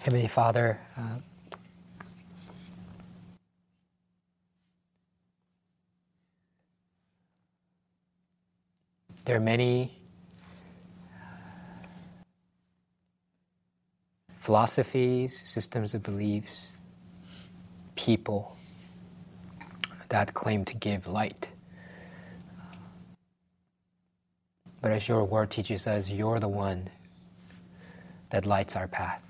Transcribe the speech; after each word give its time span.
Heavenly 0.00 0.28
Father, 0.28 0.80
uh, 0.96 1.18
there 9.24 9.36
are 9.36 9.40
many 9.40 9.98
philosophies, 14.40 15.42
systems 15.44 15.94
of 15.94 16.02
beliefs, 16.02 16.68
people 17.96 18.56
that 20.10 20.34
claim 20.34 20.64
to 20.64 20.74
give 20.74 21.06
light. 21.06 21.48
But 24.80 24.92
as 24.92 25.08
your 25.08 25.24
word 25.24 25.50
teaches 25.50 25.86
us, 25.86 26.08
you're 26.08 26.40
the 26.40 26.48
one 26.48 26.88
that 28.30 28.46
lights 28.46 28.76
our 28.76 28.88
path. 28.88 29.27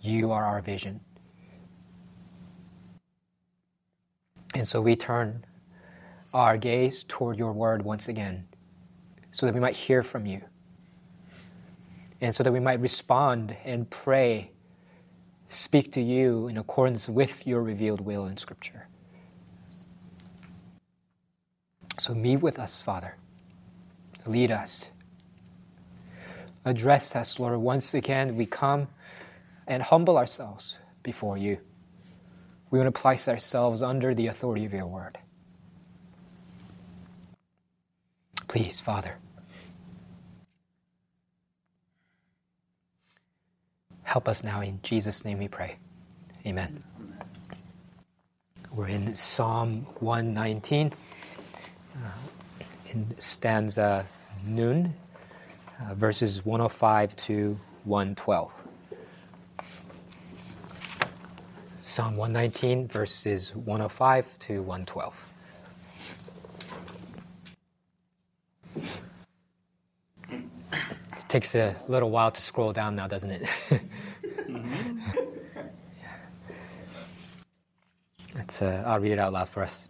You 0.00 0.32
are 0.32 0.44
our 0.44 0.60
vision. 0.62 1.00
And 4.54 4.66
so 4.66 4.80
we 4.80 4.96
turn 4.96 5.44
our 6.34 6.56
gaze 6.56 7.04
toward 7.06 7.38
your 7.38 7.52
word 7.52 7.82
once 7.82 8.08
again 8.08 8.46
so 9.32 9.46
that 9.46 9.54
we 9.54 9.60
might 9.60 9.76
hear 9.76 10.02
from 10.02 10.26
you 10.26 10.42
and 12.20 12.34
so 12.34 12.42
that 12.42 12.52
we 12.52 12.60
might 12.60 12.80
respond 12.80 13.56
and 13.64 13.88
pray, 13.88 14.50
speak 15.48 15.92
to 15.92 16.00
you 16.00 16.48
in 16.48 16.58
accordance 16.58 17.08
with 17.08 17.46
your 17.46 17.62
revealed 17.62 18.00
will 18.00 18.26
in 18.26 18.36
Scripture. 18.36 18.86
So 21.98 22.14
meet 22.14 22.38
with 22.38 22.58
us, 22.58 22.80
Father. 22.84 23.16
Lead 24.26 24.50
us. 24.50 24.86
Address 26.64 27.14
us, 27.16 27.38
Lord. 27.38 27.58
Once 27.60 27.94
again, 27.94 28.36
we 28.36 28.46
come 28.46 28.88
and 29.66 29.82
humble 29.82 30.16
ourselves 30.16 30.76
before 31.02 31.36
you. 31.36 31.58
We 32.70 32.78
want 32.78 32.94
to 32.94 33.00
place 33.00 33.28
ourselves 33.28 33.82
under 33.82 34.14
the 34.14 34.28
authority 34.28 34.64
of 34.64 34.72
your 34.72 34.86
word. 34.86 35.18
Please, 38.48 38.80
Father. 38.80 39.16
Help 44.02 44.28
us 44.28 44.42
now. 44.42 44.60
In 44.60 44.80
Jesus' 44.82 45.24
name 45.24 45.38
we 45.38 45.48
pray. 45.48 45.76
Amen. 46.46 46.82
We're 48.72 48.88
in 48.88 49.14
Psalm 49.14 49.86
119, 50.00 50.92
uh, 51.94 51.98
in 52.90 53.14
stanza 53.18 54.06
Nun, 54.44 54.94
uh, 55.80 55.94
verses 55.94 56.44
105 56.44 57.16
to 57.16 57.58
112. 57.84 58.59
Psalm 61.90 62.14
119, 62.14 62.86
verses 62.86 63.52
105 63.56 64.24
to 64.38 64.62
112. 64.62 65.14
It 70.30 70.38
takes 71.28 71.56
a 71.56 71.74
little 71.88 72.10
while 72.10 72.30
to 72.30 72.40
scroll 72.40 72.72
down 72.72 72.94
now, 72.94 73.08
doesn't 73.08 73.32
it? 73.32 73.48
Let's, 78.36 78.62
uh, 78.62 78.84
I'll 78.86 79.00
read 79.00 79.10
it 79.10 79.18
out 79.18 79.32
loud 79.32 79.48
for 79.48 79.64
us. 79.64 79.88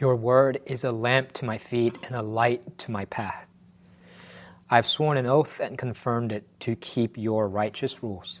Your 0.00 0.16
word 0.16 0.60
is 0.66 0.82
a 0.82 0.90
lamp 0.90 1.32
to 1.34 1.44
my 1.44 1.58
feet 1.58 1.96
and 2.02 2.16
a 2.16 2.22
light 2.22 2.76
to 2.78 2.90
my 2.90 3.04
path. 3.04 3.46
I've 4.68 4.88
sworn 4.88 5.16
an 5.16 5.26
oath 5.26 5.60
and 5.60 5.78
confirmed 5.78 6.32
it 6.32 6.48
to 6.62 6.74
keep 6.74 7.16
your 7.16 7.46
righteous 7.46 8.02
rules. 8.02 8.40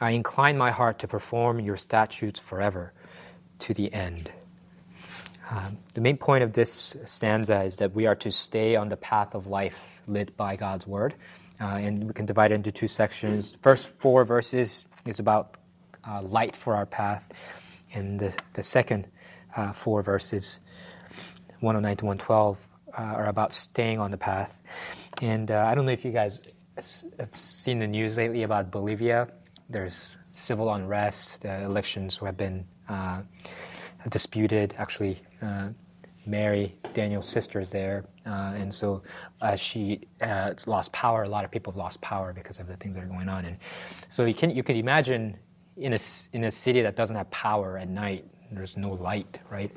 I 0.00 0.10
incline 0.10 0.56
my 0.56 0.70
heart 0.70 0.98
to 1.00 1.08
perform 1.08 1.60
your 1.60 1.76
statutes 1.76 2.40
forever 2.40 2.92
to 3.60 3.74
the 3.74 3.92
end. 3.92 4.32
Um, 5.50 5.78
the 5.94 6.00
main 6.00 6.16
point 6.16 6.44
of 6.44 6.52
this 6.52 6.96
stanza 7.04 7.62
is 7.62 7.76
that 7.76 7.94
we 7.94 8.06
are 8.06 8.14
to 8.16 8.30
stay 8.30 8.76
on 8.76 8.88
the 8.88 8.96
path 8.96 9.34
of 9.34 9.46
life 9.46 9.78
lit 10.06 10.36
by 10.36 10.56
God's 10.56 10.86
word. 10.86 11.14
Uh, 11.60 11.64
and 11.64 12.04
we 12.04 12.14
can 12.14 12.24
divide 12.24 12.52
it 12.52 12.54
into 12.54 12.72
two 12.72 12.88
sections. 12.88 13.56
First 13.60 13.88
four 13.98 14.24
verses 14.24 14.86
is 15.06 15.18
about 15.18 15.56
uh, 16.08 16.22
light 16.22 16.56
for 16.56 16.74
our 16.74 16.86
path, 16.86 17.22
and 17.92 18.18
the, 18.18 18.32
the 18.54 18.62
second 18.62 19.06
uh, 19.54 19.72
four 19.72 20.02
verses, 20.02 20.58
109 21.60 21.96
to 21.98 22.04
112, 22.06 22.68
uh, 22.96 23.02
are 23.02 23.26
about 23.26 23.52
staying 23.52 23.98
on 23.98 24.10
the 24.10 24.16
path. 24.16 24.58
And 25.20 25.50
uh, 25.50 25.66
I 25.66 25.74
don't 25.74 25.84
know 25.84 25.92
if 25.92 26.04
you 26.04 26.12
guys 26.12 26.40
have 26.76 27.34
seen 27.34 27.80
the 27.80 27.86
news 27.86 28.16
lately 28.16 28.42
about 28.42 28.70
Bolivia. 28.70 29.28
There's 29.70 30.18
civil 30.32 30.74
unrest. 30.74 31.42
The 31.42 31.62
elections 31.62 32.18
have 32.18 32.36
been 32.36 32.66
uh, 32.88 33.22
disputed. 34.08 34.74
Actually, 34.78 35.22
Mary, 36.26 36.76
Daniel's 36.94 37.28
sister, 37.28 37.60
is 37.60 37.70
there. 37.70 38.04
Uh, 38.26 38.52
and 38.56 38.74
so 38.74 39.02
uh, 39.40 39.56
she 39.56 40.00
uh, 40.20 40.54
lost 40.66 40.92
power. 40.92 41.22
A 41.22 41.28
lot 41.28 41.44
of 41.44 41.50
people 41.50 41.72
have 41.72 41.78
lost 41.78 42.00
power 42.00 42.32
because 42.32 42.58
of 42.58 42.66
the 42.66 42.76
things 42.76 42.94
that 42.96 43.04
are 43.04 43.08
going 43.08 43.28
on. 43.28 43.44
And 43.44 43.56
so 44.10 44.24
you 44.24 44.34
can 44.34 44.50
you 44.50 44.62
can 44.62 44.76
imagine 44.76 45.36
in 45.76 45.94
a 45.94 45.98
in 46.32 46.44
a 46.44 46.50
city 46.50 46.82
that 46.82 46.96
doesn't 46.96 47.16
have 47.16 47.30
power 47.30 47.78
at 47.78 47.88
night, 47.88 48.24
there's 48.52 48.76
no 48.76 48.90
light, 48.90 49.38
right? 49.50 49.70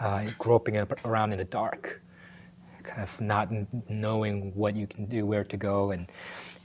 Uh, 0.00 0.30
groping 0.38 0.76
around 1.04 1.32
in 1.32 1.38
the 1.38 1.44
dark, 1.44 2.00
kind 2.82 3.02
of 3.02 3.20
not 3.20 3.48
knowing 3.88 4.52
what 4.54 4.74
you 4.76 4.86
can 4.86 5.06
do, 5.06 5.26
where 5.26 5.44
to 5.44 5.56
go, 5.56 5.92
and 5.92 6.08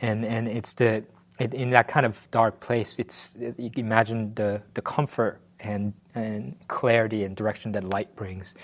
and 0.01 0.25
and 0.25 0.47
it's 0.47 0.73
the 0.73 1.03
in 1.39 1.69
that 1.71 1.87
kind 1.87 2.05
of 2.05 2.27
dark 2.31 2.59
place. 2.59 2.99
It's 2.99 3.35
you 3.39 3.71
imagine 3.75 4.33
the 4.35 4.61
the 4.73 4.81
comfort 4.81 5.41
and 5.59 5.93
and 6.15 6.55
clarity 6.67 7.23
and 7.23 7.35
direction 7.35 7.71
that 7.73 7.83
light 7.83 8.15
brings. 8.15 8.55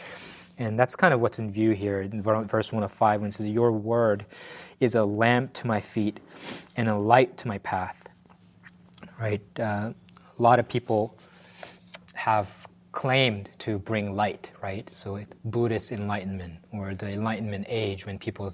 And 0.57 0.77
that's 0.77 0.95
kind 0.95 1.13
of 1.13 1.21
what's 1.21 1.39
in 1.39 1.51
view 1.51 1.71
here 1.71 2.01
in 2.01 2.21
verse 2.21 2.73
1 2.73 2.83
of 2.83 2.91
5 2.91 3.21
when 3.21 3.29
it 3.29 3.33
says, 3.33 3.47
Your 3.47 3.71
word 3.71 4.25
is 4.81 4.95
a 4.95 5.03
lamp 5.03 5.53
to 5.53 5.67
my 5.67 5.79
feet 5.79 6.19
and 6.75 6.89
a 6.89 6.97
light 6.97 7.37
to 7.37 7.47
my 7.47 7.59
path. 7.59 8.03
Right? 9.17 9.41
Uh, 9.57 9.93
a 9.93 10.41
lot 10.41 10.59
of 10.59 10.67
people 10.67 11.17
have 12.13 12.67
claimed 12.91 13.49
to 13.59 13.79
bring 13.79 14.15
light, 14.15 14.51
right? 14.61 14.89
So 14.89 15.15
it, 15.15 15.33
Buddhist 15.45 15.93
enlightenment 15.93 16.55
or 16.73 16.93
the 16.93 17.09
enlightenment 17.09 17.65
age 17.69 18.05
when 18.05 18.19
people 18.19 18.53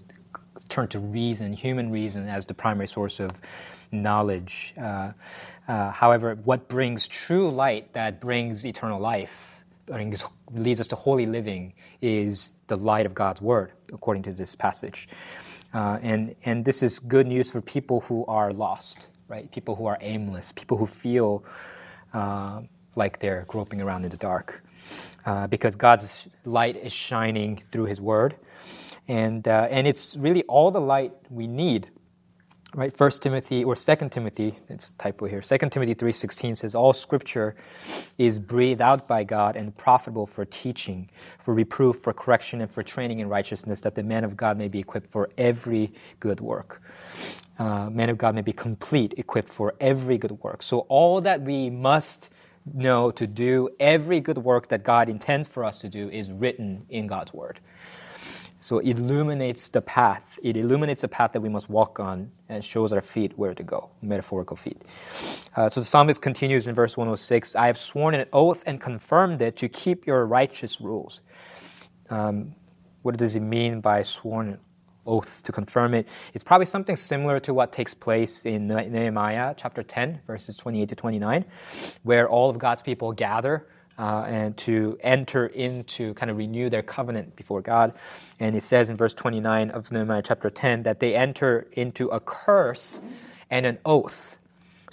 turn 0.69 0.87
to 0.89 0.99
reason, 0.99 1.53
human 1.53 1.91
reason, 1.91 2.27
as 2.27 2.45
the 2.45 2.53
primary 2.53 2.87
source 2.87 3.19
of 3.19 3.31
knowledge. 3.91 4.73
Uh, 4.79 5.11
uh, 5.67 5.91
however, 5.91 6.35
what 6.43 6.67
brings 6.67 7.07
true 7.07 7.49
light 7.49 7.93
that 7.93 8.21
brings 8.21 8.65
eternal 8.65 8.99
life 8.99 9.55
brings, 9.85 10.23
leads 10.51 10.79
us 10.79 10.87
to 10.87 10.95
holy 10.95 11.25
living 11.25 11.73
is 12.01 12.51
the 12.67 12.77
light 12.77 13.05
of 13.05 13.13
God's 13.13 13.41
word, 13.41 13.71
according 13.93 14.23
to 14.23 14.33
this 14.33 14.55
passage. 14.55 15.07
Uh, 15.73 15.99
and, 16.01 16.35
and 16.43 16.65
this 16.65 16.81
is 16.81 16.99
good 16.99 17.27
news 17.27 17.51
for 17.51 17.61
people 17.61 18.01
who 18.01 18.25
are 18.25 18.53
lost, 18.53 19.07
right? 19.27 19.51
People 19.51 19.75
who 19.75 19.85
are 19.85 19.97
aimless, 20.01 20.51
people 20.53 20.77
who 20.77 20.85
feel 20.85 21.43
uh, 22.13 22.61
like 22.95 23.19
they're 23.19 23.45
groping 23.47 23.81
around 23.81 24.05
in 24.05 24.09
the 24.09 24.17
dark. 24.17 24.63
Uh, 25.25 25.47
because 25.47 25.75
God's 25.75 26.27
light 26.45 26.75
is 26.75 26.93
shining 26.93 27.61
through 27.71 27.85
His 27.85 27.99
Word. 27.99 28.35
And, 29.07 29.47
uh, 29.47 29.67
and 29.69 29.87
it's 29.87 30.17
really 30.17 30.43
all 30.43 30.71
the 30.71 30.81
light 30.81 31.13
we 31.29 31.47
need 31.47 31.89
right? 32.75 32.95
First 32.95 33.21
timothy 33.21 33.63
or 33.63 33.75
second 33.75 34.11
timothy 34.11 34.59
it's 34.69 34.91
typo 34.97 35.25
here. 35.25 35.41
Second 35.41 35.71
timothy 35.71 35.95
3.16 35.95 36.57
says 36.57 36.75
all 36.75 36.93
scripture 36.93 37.55
is 38.17 38.37
breathed 38.37 38.81
out 38.81 39.07
by 39.07 39.23
god 39.23 39.55
and 39.55 39.75
profitable 39.77 40.27
for 40.27 40.45
teaching 40.45 41.09
for 41.39 41.53
reproof 41.53 41.97
for 41.99 42.13
correction 42.13 42.61
and 42.61 42.69
for 42.69 42.83
training 42.83 43.19
in 43.19 43.29
righteousness 43.29 43.81
that 43.81 43.95
the 43.95 44.03
man 44.03 44.23
of 44.23 44.35
god 44.35 44.57
may 44.57 44.67
be 44.67 44.79
equipped 44.79 45.09
for 45.11 45.29
every 45.37 45.93
good 46.19 46.41
work. 46.41 46.81
Uh, 47.57 47.89
man 47.89 48.09
of 48.09 48.17
god 48.17 48.35
may 48.35 48.41
be 48.41 48.51
complete 48.51 49.13
equipped 49.17 49.49
for 49.49 49.73
every 49.79 50.17
good 50.17 50.31
work. 50.43 50.61
So 50.61 50.79
all 50.89 51.21
that 51.21 51.41
we 51.41 51.69
must 51.69 52.29
know 52.73 53.11
to 53.11 53.25
do 53.27 53.69
every 53.79 54.19
good 54.19 54.39
work 54.39 54.67
that 54.69 54.83
god 54.83 55.07
intends 55.07 55.47
for 55.47 55.63
us 55.63 55.79
to 55.79 55.87
do 55.87 56.09
is 56.09 56.31
written 56.31 56.85
in 56.89 57.05
god's 57.07 57.31
word 57.31 57.59
So 58.65 58.79
it 58.79 58.97
illuminates 58.97 59.69
the 59.69 59.79
path. 59.79 60.39
It 60.41 60.57
illuminates 60.57 61.01
the 61.01 61.07
path 61.07 61.33
that 61.33 61.41
we 61.41 61.49
must 61.49 61.69
walk 61.69 61.99
on 61.99 62.31
and 62.49 62.65
shows 62.65 62.91
our 62.93 63.01
feet 63.03 63.37
where 63.37 63.53
to 63.53 63.61
go, 63.61 63.91
metaphorical 64.01 64.57
feet. 64.57 64.81
Uh, 65.55 65.69
so 65.69 65.81
the 65.81 65.85
psalmist 65.85 66.19
continues 66.19 66.65
in 66.65 66.73
verse 66.73 66.97
106 66.97 67.55
I 67.55 67.67
have 67.67 67.77
sworn 67.77 68.15
an 68.15 68.25
oath 68.33 68.63
and 68.65 68.81
confirmed 68.81 69.43
it 69.43 69.55
to 69.57 69.69
keep 69.69 70.07
your 70.07 70.25
righteous 70.25 70.81
rules. 70.81 71.21
Um, 72.09 72.55
what 73.03 73.17
does 73.17 73.35
it 73.35 73.41
mean 73.41 73.81
by 73.81 74.01
sworn 74.01 74.57
oath 75.05 75.43
to 75.43 75.51
confirm 75.51 75.93
it? 75.93 76.07
It's 76.33 76.43
probably 76.43 76.65
something 76.65 76.95
similar 76.95 77.39
to 77.41 77.53
what 77.53 77.71
takes 77.71 77.93
place 77.93 78.47
in 78.47 78.67
Nehemiah 78.67 79.53
chapter 79.55 79.83
10, 79.83 80.21
verses 80.25 80.57
28 80.57 80.89
to 80.89 80.95
29, 80.95 81.45
where 82.01 82.27
all 82.27 82.49
of 82.49 82.57
God's 82.57 82.81
people 82.81 83.11
gather 83.11 83.67
uh, 83.97 84.25
and 84.27 84.57
to 84.57 84.97
enter 85.01 85.47
into 85.47 86.13
kind 86.15 86.29
of 86.29 86.37
renew 86.37 86.69
their 86.69 86.81
covenant 86.81 87.35
before 87.35 87.61
God. 87.61 87.93
And 88.39 88.55
it 88.55 88.63
says 88.63 88.89
in 88.89 88.97
verse 88.97 89.13
29 89.13 89.71
of 89.71 89.91
Nehemiah 89.91 90.21
chapter 90.23 90.49
10 90.49 90.83
that 90.83 90.99
they 90.99 91.15
enter 91.15 91.67
into 91.73 92.07
a 92.09 92.19
curse 92.19 92.99
and 93.49 93.65
an 93.65 93.77
oath 93.85 94.37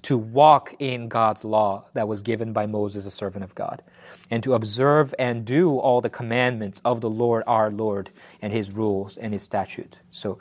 to 0.03 0.19
walk 0.19 0.75
in 0.79 1.09
God's 1.09 1.45
law 1.45 1.85
that 1.95 2.09
was 2.09 2.23
given 2.23 2.53
by 2.53 2.67
Moses, 2.67 3.07
a 3.07 3.11
servant 3.11 3.45
of 3.45 3.55
God, 3.55 3.83
and 4.31 4.43
to 4.43 4.55
observe 4.55 5.15
and 5.19 5.45
do 5.45 5.79
all 5.79 6.01
the 6.01 6.11
commandments 6.11 6.81
of 6.85 7.01
the 7.01 7.11
Lord 7.11 7.45
our 7.47 7.71
Lord 7.71 8.11
and 8.41 8.53
his 8.53 8.71
rules 8.71 9.17
and 9.17 9.33
his 9.33 9.43
statute. 9.43 9.97
So 10.11 10.39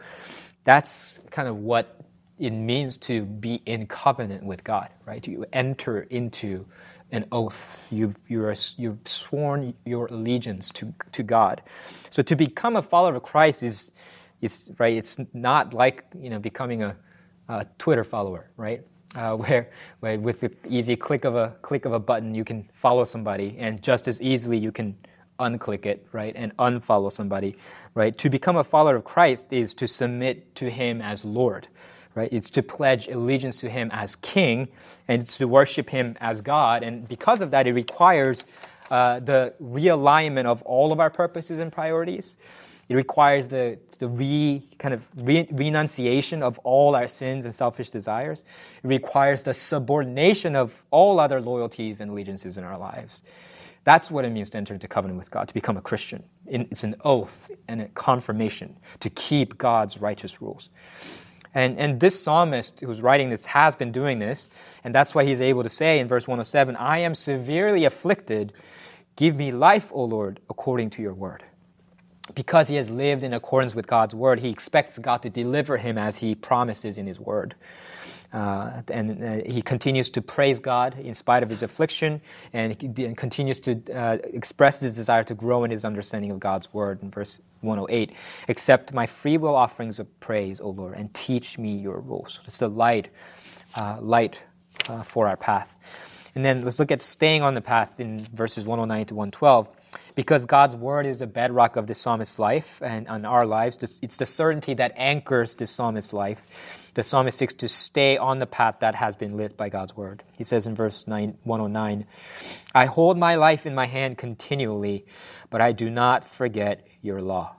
that's 0.63 1.19
kind 1.29 1.47
of 1.47 1.57
what 1.57 2.01
it 2.39 2.51
means 2.51 2.97
to 2.97 3.23
be 3.23 3.61
in 3.65 3.85
covenant 3.85 4.43
with 4.43 4.63
God, 4.63 4.89
right? 5.05 5.25
You 5.25 5.45
enter 5.53 6.01
into 6.01 6.65
an 7.11 7.25
oath. 7.31 7.87
You've, 7.91 8.15
you're, 8.27 8.55
you've 8.77 8.99
sworn 9.05 9.73
your 9.85 10.07
allegiance 10.07 10.69
to, 10.71 10.93
to 11.11 11.23
God. 11.23 11.61
So 12.09 12.21
to 12.23 12.35
become 12.35 12.75
a 12.75 12.81
follower 12.81 13.15
of 13.15 13.23
Christ 13.23 13.63
is, 13.63 13.91
is 14.41 14.69
right, 14.77 14.95
it's 14.95 15.17
not 15.33 15.73
like, 15.73 16.05
you 16.17 16.29
know, 16.29 16.39
becoming 16.39 16.83
a, 16.83 16.95
a 17.49 17.65
Twitter 17.77 18.03
follower, 18.03 18.49
right? 18.57 18.81
Uh, 19.13 19.35
where, 19.35 19.71
where 19.99 20.19
with 20.19 20.39
the 20.39 20.51
easy 20.69 20.95
click 20.95 21.25
of 21.25 21.35
a 21.35 21.55
click 21.61 21.85
of 21.85 21.93
a 21.93 21.99
button 21.99 22.33
you 22.33 22.43
can 22.43 22.69
follow 22.73 23.03
somebody, 23.03 23.55
and 23.59 23.81
just 23.81 24.07
as 24.07 24.21
easily 24.21 24.57
you 24.57 24.71
can 24.71 24.95
unclick 25.39 25.85
it, 25.85 26.05
right, 26.11 26.33
and 26.35 26.55
unfollow 26.57 27.11
somebody, 27.11 27.57
right? 27.95 28.17
To 28.19 28.29
become 28.29 28.57
a 28.57 28.63
follower 28.63 28.95
of 28.95 29.03
Christ 29.03 29.47
is 29.51 29.73
to 29.75 29.87
submit 29.87 30.55
to 30.55 30.69
Him 30.69 31.01
as 31.01 31.25
Lord, 31.25 31.67
right? 32.15 32.29
It's 32.31 32.49
to 32.51 32.63
pledge 32.63 33.07
allegiance 33.07 33.57
to 33.61 33.69
Him 33.69 33.89
as 33.91 34.15
King, 34.17 34.67
and 35.07 35.21
it's 35.21 35.37
to 35.37 35.47
worship 35.47 35.89
Him 35.89 36.17
as 36.19 36.41
God. 36.41 36.83
And 36.83 37.07
because 37.07 37.41
of 37.41 37.51
that, 37.51 37.67
it 37.67 37.73
requires 37.73 38.45
uh, 38.89 39.19
the 39.19 39.53
realignment 39.61 40.45
of 40.45 40.61
all 40.63 40.91
of 40.91 40.99
our 40.99 41.09
purposes 41.09 41.59
and 41.59 41.71
priorities. 41.71 42.35
It 42.89 42.95
requires 42.95 43.47
the, 43.47 43.79
the 43.99 44.09
re, 44.09 44.67
kind 44.77 44.93
of 44.93 45.07
re, 45.15 45.47
renunciation 45.49 46.43
of 46.43 46.59
all 46.59 46.93
our 46.93 47.07
sins 47.07 47.45
and 47.45 47.55
selfish 47.55 47.89
desires. 47.89 48.43
It 48.83 48.87
requires 48.87 49.43
the 49.43 49.53
subordination 49.53 50.57
of 50.57 50.83
all 50.91 51.19
other 51.19 51.39
loyalties 51.39 52.01
and 52.01 52.11
allegiances 52.11 52.57
in 52.57 52.65
our 52.65 52.77
lives. 52.77 53.21
That's 53.83 54.11
what 54.11 54.25
it 54.25 54.29
means 54.31 54.49
to 54.51 54.57
enter 54.57 54.73
into 54.73 54.87
covenant 54.87 55.17
with 55.17 55.31
God, 55.31 55.47
to 55.47 55.53
become 55.53 55.77
a 55.77 55.81
Christian. 55.81 56.23
It's 56.45 56.83
an 56.83 56.95
oath 57.03 57.49
and 57.67 57.81
a 57.81 57.87
confirmation 57.87 58.77
to 58.99 59.09
keep 59.09 59.57
God's 59.57 59.99
righteous 59.99 60.41
rules. 60.41 60.69
And, 61.53 61.77
and 61.77 61.99
this 61.99 62.21
psalmist 62.21 62.79
who's 62.79 63.01
writing 63.01 63.29
this 63.29 63.45
has 63.45 63.75
been 63.75 63.91
doing 63.91 64.19
this, 64.19 64.49
and 64.83 64.95
that's 64.95 65.13
why 65.13 65.25
he's 65.25 65.41
able 65.41 65.63
to 65.63 65.69
say 65.69 65.99
in 65.99 66.07
verse 66.07 66.27
107 66.27 66.75
I 66.75 66.99
am 66.99 67.15
severely 67.15 67.85
afflicted. 67.85 68.53
Give 69.17 69.35
me 69.35 69.51
life, 69.51 69.91
O 69.93 70.05
Lord, 70.05 70.39
according 70.49 70.91
to 70.91 71.01
your 71.01 71.13
word. 71.13 71.43
Because 72.35 72.67
he 72.67 72.75
has 72.75 72.89
lived 72.89 73.23
in 73.23 73.33
accordance 73.33 73.75
with 73.75 73.87
God's 73.87 74.13
word, 74.13 74.39
he 74.39 74.49
expects 74.49 74.97
God 74.97 75.23
to 75.23 75.29
deliver 75.29 75.77
him 75.77 75.97
as 75.97 76.17
he 76.17 76.35
promises 76.35 76.97
in 76.97 77.07
his 77.07 77.19
word. 77.19 77.55
Uh, 78.33 78.81
and 78.87 79.23
uh, 79.23 79.49
he 79.51 79.61
continues 79.61 80.09
to 80.11 80.21
praise 80.21 80.59
God 80.59 80.97
in 80.97 81.13
spite 81.13 81.43
of 81.43 81.49
his 81.49 81.63
affliction, 81.63 82.21
and 82.53 82.71
he 82.71 83.13
continues 83.13 83.59
to 83.61 83.81
uh, 83.93 84.17
express 84.23 84.79
his 84.79 84.93
desire 84.93 85.23
to 85.25 85.33
grow 85.33 85.65
in 85.65 85.71
his 85.71 85.83
understanding 85.83 86.31
of 86.31 86.39
God's 86.39 86.73
word 86.73 87.01
in 87.03 87.11
verse 87.11 87.41
108. 87.59 88.13
Accept 88.47 88.93
my 88.93 89.05
free 89.05 89.37
will 89.37 89.55
offerings 89.55 89.99
of 89.99 90.19
praise, 90.21 90.61
O 90.61 90.69
Lord, 90.69 90.95
and 90.97 91.13
teach 91.13 91.57
me 91.57 91.75
your 91.75 91.99
rules. 91.99 92.39
It's 92.45 92.59
the 92.59 92.69
light, 92.69 93.09
uh, 93.75 93.97
light 93.99 94.37
uh, 94.87 95.03
for 95.03 95.27
our 95.27 95.37
path. 95.37 95.67
And 96.33 96.45
then 96.45 96.63
let's 96.63 96.79
look 96.79 96.91
at 96.91 97.01
staying 97.01 97.41
on 97.41 97.55
the 97.55 97.61
path 97.61 97.99
in 97.99 98.27
verses 98.33 98.63
109 98.65 99.07
to 99.07 99.15
112 99.15 99.67
because 100.21 100.45
God's 100.45 100.75
word 100.75 101.07
is 101.07 101.17
the 101.17 101.25
bedrock 101.25 101.77
of 101.77 101.87
the 101.87 101.95
psalmist's 101.95 102.37
life 102.37 102.79
and 102.83 103.07
on 103.07 103.25
our 103.25 103.43
lives. 103.43 103.79
It's 104.03 104.17
the 104.17 104.27
certainty 104.27 104.75
that 104.75 104.93
anchors 104.95 105.55
the 105.55 105.65
psalmist's 105.65 106.13
life. 106.13 106.37
The 106.93 107.03
psalmist 107.03 107.39
seeks 107.39 107.55
to 107.55 107.67
stay 107.67 108.17
on 108.17 108.37
the 108.37 108.45
path 108.45 108.75
that 108.81 108.93
has 108.93 109.15
been 109.15 109.35
lit 109.35 109.57
by 109.57 109.69
God's 109.69 109.97
word. 109.97 110.21
He 110.37 110.43
says 110.43 110.67
in 110.67 110.75
verse 110.75 111.07
9, 111.07 111.39
109, 111.43 112.05
I 112.75 112.85
hold 112.85 113.17
my 113.17 113.33
life 113.33 113.65
in 113.65 113.73
my 113.73 113.87
hand 113.87 114.19
continually, 114.19 115.07
but 115.49 115.59
I 115.59 115.71
do 115.71 115.89
not 115.89 116.23
forget 116.23 116.85
your 117.01 117.19
law. 117.19 117.55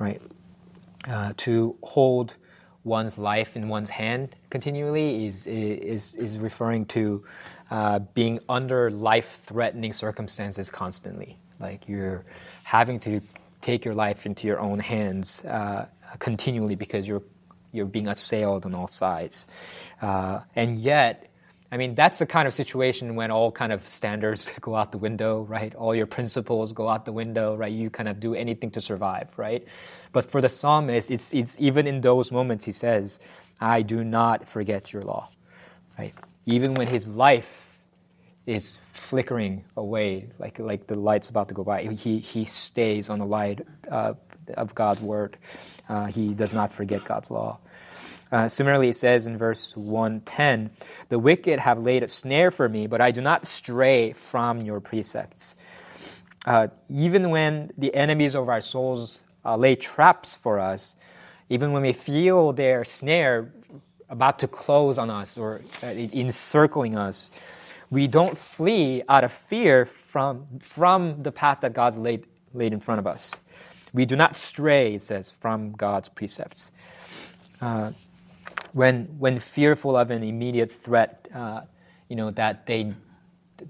Right? 0.00 0.20
Uh, 1.08 1.34
to 1.36 1.76
hold 1.84 2.34
one's 2.82 3.18
life 3.18 3.56
in 3.56 3.68
one's 3.68 3.90
hand 3.90 4.34
continually 4.48 5.26
is, 5.26 5.46
is, 5.46 6.12
is 6.16 6.38
referring 6.38 6.86
to 6.86 7.24
uh, 7.70 8.00
being 8.14 8.40
under 8.48 8.90
life 8.90 9.40
threatening 9.44 9.92
circumstances 9.92 10.70
constantly. 10.70 11.38
Like 11.58 11.88
you're 11.88 12.24
having 12.64 13.00
to 13.00 13.20
take 13.62 13.84
your 13.84 13.94
life 13.94 14.26
into 14.26 14.46
your 14.46 14.60
own 14.60 14.78
hands 14.78 15.42
uh, 15.44 15.86
continually 16.18 16.74
because 16.74 17.06
you're, 17.06 17.22
you're 17.72 17.86
being 17.86 18.08
assailed 18.08 18.64
on 18.64 18.74
all 18.74 18.88
sides. 18.88 19.46
Uh, 20.00 20.40
and 20.56 20.80
yet, 20.80 21.30
I 21.72 21.76
mean, 21.76 21.94
that's 21.94 22.18
the 22.18 22.26
kind 22.26 22.48
of 22.48 22.54
situation 22.54 23.14
when 23.14 23.30
all 23.30 23.52
kind 23.52 23.72
of 23.72 23.86
standards 23.86 24.50
go 24.60 24.74
out 24.74 24.90
the 24.90 24.98
window, 24.98 25.42
right? 25.42 25.74
All 25.74 25.94
your 25.94 26.06
principles 26.06 26.72
go 26.72 26.88
out 26.88 27.04
the 27.04 27.12
window, 27.12 27.54
right? 27.54 27.72
You 27.72 27.90
kind 27.90 28.08
of 28.08 28.18
do 28.18 28.34
anything 28.34 28.70
to 28.72 28.80
survive, 28.80 29.28
right? 29.36 29.64
But 30.12 30.28
for 30.28 30.40
the 30.40 30.48
psalmist, 30.48 31.10
it's, 31.10 31.32
it's 31.32 31.56
even 31.60 31.86
in 31.86 32.00
those 32.00 32.32
moments 32.32 32.64
he 32.64 32.72
says, 32.72 33.20
I 33.60 33.82
do 33.82 34.02
not 34.02 34.48
forget 34.48 34.92
your 34.92 35.02
law, 35.02 35.28
right? 35.98 36.14
Even 36.52 36.74
when 36.74 36.86
his 36.86 37.06
life 37.06 37.78
is 38.46 38.78
flickering 38.92 39.64
away, 39.76 40.28
like 40.38 40.58
like 40.58 40.86
the 40.86 40.96
light's 40.96 41.28
about 41.28 41.48
to 41.48 41.54
go 41.54 41.64
by, 41.64 41.84
he 41.84 42.18
he 42.18 42.44
stays 42.44 43.08
on 43.08 43.18
the 43.18 43.26
light 43.26 43.66
uh, 43.90 44.14
of 44.54 44.74
God's 44.74 45.00
word. 45.00 45.36
Uh, 45.88 46.06
he 46.06 46.34
does 46.34 46.52
not 46.52 46.72
forget 46.72 47.04
God's 47.04 47.30
law. 47.30 47.58
Uh, 48.32 48.48
similarly, 48.48 48.88
it 48.88 48.96
says 48.96 49.26
in 49.26 49.36
verse 49.36 49.76
110, 49.76 50.70
The 51.08 51.18
wicked 51.18 51.58
have 51.58 51.80
laid 51.80 52.02
a 52.04 52.08
snare 52.08 52.50
for 52.50 52.68
me, 52.68 52.86
but 52.86 53.00
I 53.00 53.10
do 53.10 53.20
not 53.20 53.46
stray 53.46 54.12
from 54.12 54.62
your 54.62 54.80
precepts. 54.80 55.56
Uh, 56.46 56.68
even 56.88 57.30
when 57.30 57.72
the 57.76 57.94
enemies 57.94 58.36
of 58.36 58.48
our 58.48 58.60
souls 58.60 59.18
uh, 59.44 59.56
lay 59.56 59.74
traps 59.74 60.36
for 60.36 60.60
us, 60.60 60.94
even 61.48 61.72
when 61.72 61.82
we 61.82 61.92
feel 61.92 62.52
their 62.52 62.84
snare 62.84 63.52
about 64.10 64.40
to 64.40 64.48
close 64.48 64.98
on 64.98 65.08
us 65.08 65.38
or 65.38 65.62
uh, 65.82 65.86
encircling 65.86 66.96
us, 66.96 67.30
we 67.90 68.06
don't 68.06 68.36
flee 68.36 69.02
out 69.08 69.24
of 69.24 69.32
fear 69.32 69.86
from, 69.86 70.46
from 70.60 71.22
the 71.22 71.32
path 71.32 71.60
that 71.62 71.72
God's 71.72 71.96
laid, 71.96 72.26
laid 72.52 72.72
in 72.72 72.80
front 72.80 72.98
of 72.98 73.06
us. 73.06 73.34
We 73.92 74.04
do 74.04 74.16
not 74.16 74.36
stray, 74.36 74.94
it 74.94 75.02
says, 75.02 75.30
from 75.30 75.72
God's 75.72 76.08
precepts. 76.08 76.70
Uh, 77.60 77.92
when, 78.72 79.06
when 79.18 79.40
fearful 79.40 79.96
of 79.96 80.10
an 80.10 80.22
immediate 80.22 80.70
threat, 80.70 81.26
uh, 81.34 81.62
you 82.08 82.16
know, 82.16 82.30
that 82.32 82.66
they, 82.66 82.94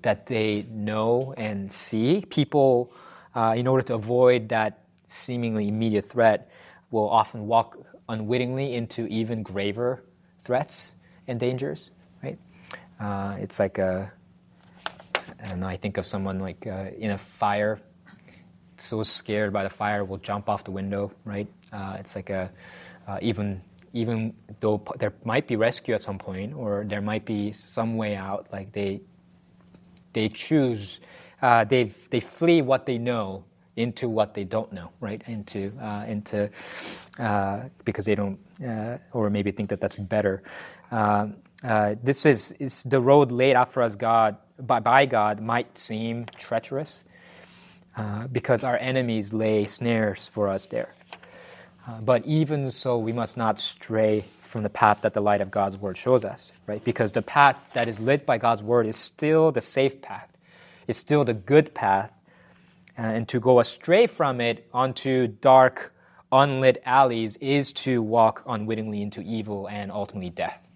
that 0.03 0.27
they 0.27 0.67
know 0.71 1.35
and 1.37 1.73
see, 1.73 2.25
people, 2.29 2.93
uh, 3.35 3.55
in 3.57 3.67
order 3.67 3.83
to 3.85 3.95
avoid 3.95 4.51
that 4.51 4.85
seemingly 5.09 5.69
immediate 5.69 6.05
threat, 6.05 6.51
will 6.91 7.09
often 7.09 7.47
walk 7.47 7.79
unwittingly 8.09 8.75
into 8.75 9.07
even 9.07 9.43
graver 9.43 10.03
threats 10.45 10.93
and 11.29 11.39
dangers, 11.39 11.91
right? 12.23 12.39
Uh, 13.01 13.37
it's 13.39 13.59
like 13.59 13.79
a, 13.79 14.13
I 15.45 15.55
know, 15.55 15.67
I 15.67 15.77
think 15.77 15.97
of 15.97 16.07
someone 16.07 16.39
like 16.39 16.67
uh, 16.67 16.91
in 16.99 17.13
a 17.13 17.19
fire, 17.19 17.81
so 18.79 19.03
scared 19.03 19.53
by 19.53 19.63
the 19.63 19.71
fire 19.71 20.05
will 20.05 20.19
jump 20.19 20.49
off 20.49 20.65
the 20.65 20.71
window, 20.71 21.13
right? 21.25 21.49
Uh, 21.73 21.97
it's 21.99 22.15
like 22.17 22.31
a, 22.31 22.51
uh, 23.07 23.19
even 23.23 23.61
even 23.93 24.33
though 24.61 24.83
there 24.99 25.13
might 25.25 25.49
be 25.49 25.57
rescue 25.57 25.95
at 25.95 26.03
some 26.03 26.19
point 26.19 26.55
or 26.55 26.85
there 26.87 27.01
might 27.01 27.25
be 27.25 27.53
some 27.53 27.97
way 27.97 28.15
out, 28.15 28.47
like 28.53 28.73
they 28.73 29.01
they 30.13 30.29
choose, 30.29 31.01
uh, 31.43 31.65
they 31.65 31.93
they 32.11 32.21
flee 32.21 32.63
what 32.63 32.87
they 32.87 32.99
know 32.99 33.45
into 33.77 34.09
what 34.09 34.35
they 34.35 34.45
don't 34.45 34.73
know, 34.73 34.91
right? 35.01 35.23
Into 35.27 35.73
uh, 35.81 36.05
into 36.07 36.51
uh, 37.19 37.63
because 37.85 38.05
they 38.05 38.15
don't, 38.15 38.39
uh, 38.67 38.99
or 39.13 39.31
maybe 39.31 39.53
think 39.53 39.71
that 39.71 39.81
that's 39.81 39.97
better. 39.97 40.43
Um, 40.91 41.37
uh, 41.63 41.95
this 42.03 42.25
is, 42.25 42.53
is 42.59 42.83
the 42.85 43.01
road 43.01 43.31
laid 43.31 43.55
out 43.55 43.73
for 43.73 43.83
us 43.83 43.97
God 43.97 44.37
by, 44.59 44.81
by 44.81 45.07
God 45.07 45.41
might 45.41 45.77
seem 45.79 46.27
treacherous, 46.37 47.05
uh, 47.97 48.27
because 48.29 48.65
our 48.65 48.77
enemies 48.77 49.33
lay 49.33 49.67
snares 49.67 50.27
for 50.27 50.49
us 50.49 50.67
there. 50.69 50.95
Uh, 51.87 52.01
but 52.01 52.25
even 52.27 52.71
so, 52.71 52.99
we 52.99 53.13
must 53.13 53.37
not 53.37 53.59
stray 53.59 54.25
from 54.41 54.63
the 54.63 54.71
path 54.71 55.01
that 55.03 55.15
the 55.15 55.21
light 55.21 55.41
of 55.41 55.51
God's 55.51 55.77
word 55.77 55.97
shows 55.97 56.25
us, 56.25 56.53
right? 56.67 56.83
Because 56.85 57.13
the 57.13 57.23
path 57.23 57.59
that 57.75 57.89
is 57.89 57.99
lit 58.01 58.27
by 58.27 58.39
God's 58.39 58.63
word 58.63 58.87
is 58.87 58.97
still 58.97 59.53
the 59.53 59.61
safe 59.61 60.01
path, 60.03 60.29
it's 60.87 60.99
still 60.99 61.25
the 61.25 61.35
good 61.35 61.75
path. 61.75 62.11
Uh, 63.01 63.05
and 63.05 63.27
to 63.29 63.41
go 63.41 63.61
astray 63.61 64.07
from 64.07 64.43
it 64.43 64.69
onto 64.75 65.27
dark, 65.27 65.95
unlit 66.33 66.83
alleys 66.85 67.37
is 67.37 67.73
to 67.73 68.03
walk 68.03 68.43
unwittingly 68.47 69.01
into 69.01 69.23
evil 69.23 69.69
and 69.69 69.91
ultimately 69.91 70.29
death, 70.29 70.69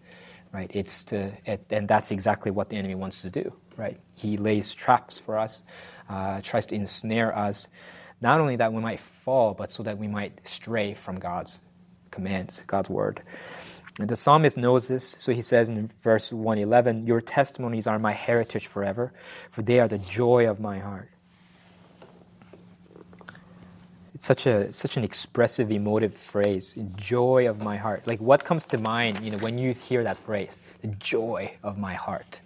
right? 0.51 0.71
It's 0.73 1.03
to, 1.05 1.33
it, 1.45 1.67
and 1.69 1.87
that's 1.87 2.11
exactly 2.11 2.51
what 2.51 2.71
the 2.71 2.77
enemy 2.77 2.95
wants 2.95 3.21
to 3.23 3.31
do, 3.31 3.53
right? 3.77 4.01
He 4.15 4.39
lays 4.39 4.73
traps 4.73 5.19
for 5.19 5.39
us, 5.39 5.63
uh, 6.09 6.41
tries 6.41 6.65
to 6.67 6.75
ensnare 6.75 7.37
us. 7.37 7.69
Not 8.23 8.41
only 8.41 8.57
that 8.57 8.73
we 8.73 8.81
might 8.81 9.01
fall, 9.01 9.53
but 9.53 9.71
so 9.71 9.83
that 9.83 9.99
we 9.99 10.09
might 10.09 10.41
stray 10.49 10.95
from 10.95 11.19
God's 11.19 11.59
commands, 12.11 12.63
God's 12.67 12.89
word. 12.89 13.23
And 14.01 14.09
the 14.09 14.17
psalmist 14.17 14.57
knows 14.57 14.89
this, 14.89 15.15
so 15.19 15.31
he 15.31 15.43
says 15.43 15.69
in 15.69 15.91
verse 16.03 16.33
111 16.33 17.07
Your 17.07 17.21
testimonies 17.21 17.87
are 17.87 17.99
my 17.99 18.13
heritage 18.13 18.67
forever, 18.67 19.13
for 19.51 19.61
they 19.61 19.79
are 19.79 19.89
the 19.89 19.99
joy 19.99 20.49
of 20.49 20.59
my 20.59 20.79
heart. 20.79 21.11
It's 24.14 24.14
such 24.25 24.47
a 24.47 24.73
such 24.73 24.97
an 24.97 25.05
expressive, 25.05 25.71
emotive 25.71 26.15
phrase, 26.15 26.79
joy 26.97 27.47
of 27.47 27.61
my 27.61 27.77
heart. 27.77 28.07
Like 28.07 28.21
what 28.21 28.43
comes 28.43 28.65
to 28.67 28.79
mind, 28.79 29.23
you 29.23 29.31
know, 29.31 29.39
when 29.39 29.59
you 29.59 29.75
hear 29.75 30.03
that 30.03 30.17
phrase, 30.17 30.61
the 30.81 30.89
joy 30.89 31.53
of 31.63 31.77
my 31.77 31.95
heart. 31.95 32.41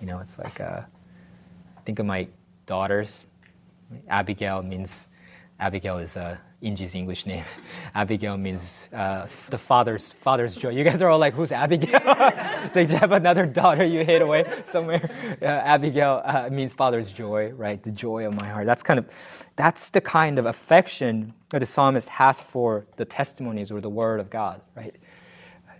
You 0.00 0.06
know, 0.06 0.18
it's 0.18 0.38
like 0.38 0.60
uh, 0.60 0.82
think 1.86 1.98
of 2.00 2.06
my 2.06 2.28
daughters. 2.66 3.24
Abigail 4.08 4.62
means 4.62 5.06
Abigail 5.60 5.98
is 5.98 6.16
a 6.16 6.40
Inji's 6.62 6.94
English 6.94 7.26
name. 7.26 7.44
Abigail 7.94 8.36
means 8.36 8.88
uh, 8.92 9.26
the 9.50 9.58
father's 9.58 10.12
father's 10.20 10.54
joy. 10.54 10.70
You 10.70 10.84
guys 10.84 11.02
are 11.02 11.08
all 11.08 11.18
like, 11.18 11.34
"Who's 11.34 11.52
Abigail?" 11.52 12.00
so 12.72 12.80
you 12.80 12.96
have 12.96 13.12
another 13.12 13.46
daughter 13.46 13.84
you 13.84 14.04
hid 14.04 14.22
away 14.22 14.44
somewhere. 14.64 15.10
Uh, 15.40 15.46
Abigail 15.46 16.20
uh, 16.24 16.48
means 16.50 16.74
father's 16.74 17.10
joy, 17.10 17.50
right? 17.50 17.82
The 17.82 17.90
joy 17.90 18.26
of 18.26 18.34
my 18.34 18.48
heart. 18.48 18.66
That's 18.66 18.82
kind 18.82 18.98
of 18.98 19.06
that's 19.56 19.90
the 19.90 20.00
kind 20.00 20.38
of 20.38 20.46
affection 20.46 21.32
that 21.50 21.60
the 21.60 21.66
psalmist 21.66 22.08
has 22.08 22.40
for 22.40 22.86
the 22.96 23.04
testimonies 23.04 23.70
or 23.70 23.80
the 23.80 23.88
word 23.88 24.20
of 24.20 24.28
God, 24.28 24.60
right? 24.76 24.94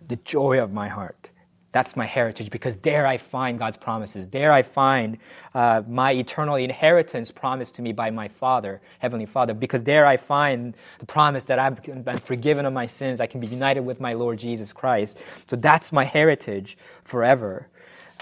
The 0.08 0.16
joy 0.16 0.62
of 0.62 0.72
my 0.72 0.88
heart. 0.88 1.28
That's 1.72 1.94
my 1.94 2.04
heritage 2.04 2.50
because 2.50 2.76
there 2.78 3.06
I 3.06 3.16
find 3.16 3.58
God's 3.58 3.76
promises. 3.76 4.26
There 4.28 4.52
I 4.52 4.62
find 4.62 5.18
uh, 5.54 5.82
my 5.88 6.12
eternal 6.12 6.56
inheritance 6.56 7.30
promised 7.30 7.76
to 7.76 7.82
me 7.82 7.92
by 7.92 8.10
my 8.10 8.26
Father, 8.26 8.80
Heavenly 8.98 9.26
Father, 9.26 9.54
because 9.54 9.84
there 9.84 10.04
I 10.04 10.16
find 10.16 10.74
the 10.98 11.06
promise 11.06 11.44
that 11.44 11.60
I've 11.60 11.80
been 11.82 12.18
forgiven 12.18 12.66
of 12.66 12.72
my 12.72 12.88
sins. 12.88 13.20
I 13.20 13.26
can 13.26 13.40
be 13.40 13.46
united 13.46 13.80
with 13.80 14.00
my 14.00 14.14
Lord 14.14 14.38
Jesus 14.38 14.72
Christ. 14.72 15.18
So 15.48 15.54
that's 15.54 15.92
my 15.92 16.04
heritage 16.04 16.76
forever. 17.04 17.68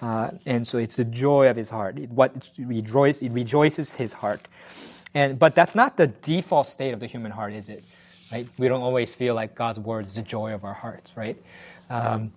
Uh, 0.03 0.31
and 0.45 0.67
so 0.67 0.79
it's 0.79 0.97
the 0.97 1.05
joy 1.05 1.49
of 1.49 1.57
his 1.57 1.71
heart. 1.71 1.99
It, 1.99 2.11
what 2.11 2.37
it, 2.37 2.51
rejoice, 2.59 3.23
it 3.23 3.33
rejoices 3.33 3.93
his 3.93 4.13
heart. 4.13 4.47
And, 5.15 5.39
but 5.39 5.55
that's 5.55 5.75
not 5.75 5.97
the 5.97 6.09
default 6.09 6.67
state 6.67 6.93
of 6.93 7.01
the 7.01 7.07
human 7.07 7.33
heart, 7.33 7.55
is 7.55 7.71
it? 7.71 7.83
Right? 8.31 8.47
We 8.59 8.69
don't 8.69 8.83
always 8.83 9.15
feel 9.15 9.35
like 9.35 9.55
God's 9.55 9.79
word 9.79 10.05
is 10.05 10.15
the 10.15 10.23
joy 10.23 10.53
of 10.53 10.65
our 10.65 10.75
hearts, 10.75 11.13
right? 11.17 11.37
Um, 11.89 12.31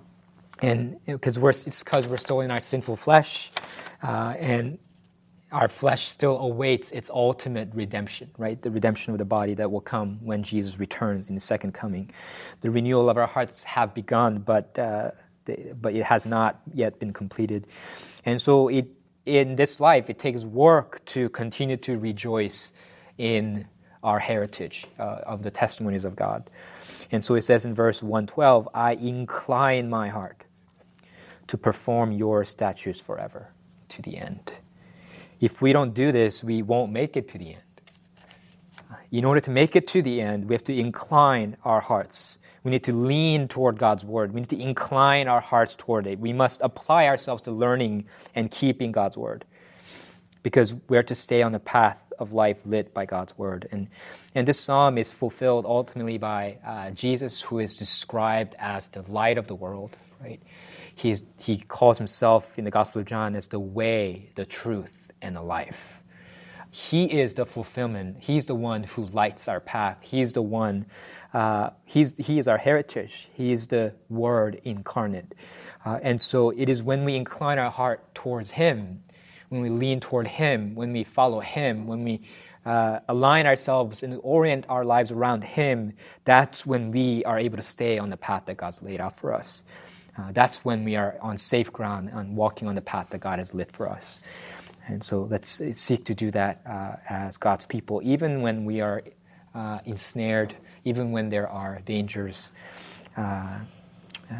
and 0.62 0.98
because 1.06 1.40
we're 1.40 1.50
it's 1.50 1.84
because 1.84 2.08
we're 2.08 2.18
still 2.18 2.42
in 2.42 2.52
our 2.52 2.60
sinful 2.60 2.96
flesh, 2.96 3.52
uh, 4.04 4.36
and 4.40 4.78
our 5.52 5.68
flesh 5.68 6.08
still 6.08 6.38
awaits 6.38 6.92
its 6.92 7.10
ultimate 7.10 7.70
redemption, 7.74 8.30
right? 8.38 8.62
The 8.62 8.72
redemption 8.72 9.12
of 9.14 9.18
the 9.18 9.26
body 9.26 9.56
that 9.56 9.72
will 9.72 9.82
come 9.82 10.20
when 10.22 10.44
Jesus 10.44 10.80
returns 10.80 11.30
in 11.30 11.36
the 11.36 11.42
second 11.42 11.74
coming. 11.74 12.12
The 12.62 12.70
renewal 12.70 13.10
of 13.10 13.18
our 13.18 13.28
hearts 13.28 13.64
have 13.64 13.94
begun, 13.94 14.40
but 14.40 14.78
uh, 14.78 15.12
the, 15.46 15.76
but 15.80 15.96
it 15.96 16.04
has 16.04 16.26
not 16.26 16.62
yet 16.74 17.00
been 17.00 17.12
completed, 17.12 17.66
and 18.24 18.40
so 18.40 18.68
it 18.68 18.88
in 19.26 19.56
this 19.56 19.80
life 19.80 20.10
it 20.10 20.20
takes 20.20 20.44
work 20.44 21.04
to 21.06 21.30
continue 21.30 21.78
to 21.78 21.98
rejoice 21.98 22.72
in 23.18 23.68
our 24.04 24.20
heritage 24.20 24.86
uh, 25.00 25.22
of 25.26 25.44
the 25.44 25.52
testimonies 25.52 26.06
of 26.06 26.16
God. 26.16 26.50
And 27.12 27.24
so 27.24 27.36
it 27.36 27.44
says 27.44 27.66
in 27.66 27.76
verse 27.76 28.02
112, 28.02 28.70
I 28.74 28.94
incline 28.94 29.90
my 29.90 30.10
heart 30.10 30.44
to 31.52 31.58
perform 31.58 32.14
your 32.14 32.46
statutes 32.46 32.98
forever 32.98 33.50
to 33.90 34.02
the 34.02 34.18
end. 34.18 34.54
If 35.42 35.62
we 35.62 35.74
don't 35.74 35.94
do 35.94 36.14
this, 36.14 36.42
we 36.42 36.62
won't 36.62 36.94
make 36.94 37.18
it 37.18 37.28
to 37.30 37.38
the 37.38 37.56
end. 37.56 37.82
In 39.12 39.26
order 39.26 39.42
to 39.42 39.52
make 39.52 39.76
it 39.76 39.86
to 39.88 40.02
the 40.02 40.22
end, 40.22 40.48
we 40.48 40.56
have 40.56 40.64
to 40.64 40.78
incline 40.78 41.58
our 41.66 41.82
hearts. 41.82 42.38
We 42.64 42.72
need 42.72 42.86
to 42.86 42.94
lean 42.94 43.50
toward 43.50 43.78
God's 43.78 44.06
word. 44.06 44.34
We 44.34 44.40
need 44.40 44.50
to 44.52 44.62
incline 44.62 45.28
our 45.28 45.42
hearts 45.42 45.76
toward 45.78 46.08
it. 46.08 46.20
We 46.20 46.32
must 46.32 46.62
apply 46.62 47.08
ourselves 47.08 47.44
to 47.44 47.52
learning 47.52 48.06
and 48.34 48.50
keeping 48.50 48.94
God's 48.94 49.18
word 49.18 49.44
because 50.44 50.74
we're 50.88 51.04
to 51.04 51.16
stay 51.16 51.42
on 51.42 51.52
the 51.52 51.60
path 51.60 51.98
of 52.18 52.32
life 52.32 52.66
lit 52.66 52.94
by 52.94 53.06
God's 53.06 53.38
word. 53.38 53.68
And, 53.74 53.90
and 54.36 54.48
this 54.48 54.60
psalm 54.62 54.98
is 54.98 55.12
fulfilled 55.12 55.66
ultimately 55.66 56.18
by 56.18 56.60
uh, 56.66 56.92
Jesus, 56.92 57.42
who 57.42 57.60
is 57.60 57.76
described 57.76 58.56
as 58.58 58.88
the 58.88 59.02
light 59.10 59.38
of 59.38 59.48
the 59.48 59.56
world, 59.56 59.98
right? 60.22 60.42
He's, 61.02 61.24
he 61.38 61.58
calls 61.58 61.98
himself 61.98 62.60
in 62.60 62.64
the 62.64 62.70
Gospel 62.70 63.02
of 63.02 63.08
John 63.08 63.36
as 63.36 63.48
the 63.48 63.60
way, 63.60 64.30
the 64.36 64.46
truth, 64.46 65.12
and 65.20 65.36
the 65.36 65.42
life. 65.42 65.80
He 66.70 67.06
is 67.06 67.34
the 67.34 67.48
fulfillment. 67.48 68.18
He's 68.20 68.46
the 68.46 68.54
one 68.54 68.84
who 68.84 69.08
lights 69.08 69.48
our 69.48 69.60
path. 69.60 69.98
He's 70.02 70.34
the 70.34 70.44
one, 70.44 70.86
uh, 71.34 71.72
he's, 71.86 72.16
he 72.18 72.38
is 72.38 72.48
our 72.48 72.60
heritage. 72.60 73.30
He 73.34 73.52
is 73.52 73.66
the 73.66 73.96
Word 74.10 74.62
incarnate. 74.64 75.34
Uh, 75.84 75.98
and 76.04 76.22
so 76.22 76.52
it 76.52 76.70
is 76.70 76.84
when 76.84 77.04
we 77.04 77.16
incline 77.16 77.58
our 77.58 77.72
heart 77.72 78.14
towards 78.14 78.52
Him, 78.52 79.04
when 79.50 79.62
we 79.62 79.72
lean 79.72 80.02
toward 80.02 80.28
Him, 80.28 80.76
when 80.76 80.94
we 80.94 81.04
follow 81.04 81.40
Him, 81.40 81.88
when 81.88 82.04
we 82.04 82.22
uh, 82.64 83.00
align 83.10 83.48
ourselves 83.48 84.04
and 84.04 84.20
orient 84.22 84.68
our 84.70 84.86
lives 84.86 85.12
around 85.12 85.44
Him, 85.46 85.94
that's 86.26 86.64
when 86.64 86.92
we 86.92 87.24
are 87.26 87.40
able 87.40 87.58
to 87.58 87.64
stay 87.64 87.98
on 87.98 88.12
the 88.12 88.18
path 88.18 88.44
that 88.46 88.58
God's 88.58 88.80
laid 88.84 89.02
out 89.02 89.18
for 89.18 89.34
us 89.34 89.64
uh, 90.18 90.32
that's 90.34 90.66
when 90.66 90.84
we 90.86 90.96
are 90.96 91.18
on 91.22 91.38
safe 91.38 91.72
ground 91.74 92.10
and 92.14 92.36
walking 92.38 92.68
on 92.68 92.76
the 92.76 92.82
path 92.82 93.10
that 93.12 93.20
God 93.22 93.40
has 93.40 93.54
lit 93.54 93.72
for 93.76 93.90
us. 93.90 94.20
And 94.88 95.04
so 95.04 95.28
let's 95.32 95.62
seek 95.74 96.06
to 96.06 96.16
do 96.16 96.32
that 96.32 96.62
uh, 96.70 96.96
as 97.10 97.38
God's 97.38 97.66
people, 97.68 98.02
even 98.04 98.42
when 98.42 98.66
we 98.66 98.82
are 98.82 99.04
uh, 99.56 99.80
ensnared, 99.86 100.56
even 100.86 101.12
when 101.12 101.30
there 101.30 101.50
are 101.50 101.82
dangers. 101.86 102.52
Uh, 103.18 103.60
uh, 104.32 104.36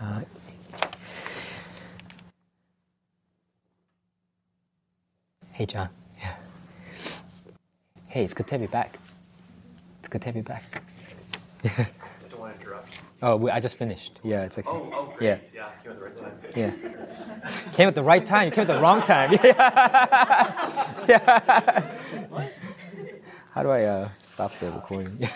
uh, 0.00 0.20
hey, 5.52 5.66
John. 5.66 5.90
Yeah. 6.20 6.36
Hey, 8.08 8.24
it's 8.24 8.34
good 8.34 8.46
to 8.48 8.52
have 8.52 8.62
you 8.62 8.68
back. 8.68 8.98
It's 10.00 10.08
good 10.08 10.22
to 10.22 10.26
have 10.26 10.36
you 10.36 10.44
back. 10.44 10.84
Oh, 13.22 13.36
we, 13.36 13.50
I 13.50 13.60
just 13.60 13.76
finished. 13.76 14.18
Yeah, 14.22 14.44
it's 14.44 14.56
okay. 14.58 14.68
Oh, 14.70 14.90
oh 14.94 15.14
great. 15.16 15.40
Yeah, 15.54 15.60
yeah 15.60 15.70
came 15.82 15.92
at 15.92 15.98
the 15.98 16.04
right 16.04 16.16
time. 16.16 16.32
Yeah. 16.56 16.72
came 17.74 17.88
at 17.88 17.94
the 17.94 18.02
right 18.02 18.24
time. 18.24 18.46
You 18.46 18.52
came 18.52 18.62
at 18.62 18.68
the 18.68 18.80
wrong 18.80 19.02
time. 19.02 19.32
yeah. 21.08 21.98
How 23.52 23.62
do 23.62 23.68
I 23.70 23.84
uh, 23.84 24.08
stop 24.22 24.58
the 24.58 24.70
recording? 24.70 25.28